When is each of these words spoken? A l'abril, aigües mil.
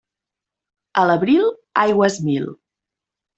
A 1.01 1.03
l'abril, 1.09 1.45
aigües 1.83 2.17
mil. 2.31 2.49